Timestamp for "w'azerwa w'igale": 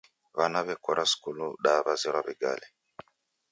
1.85-2.65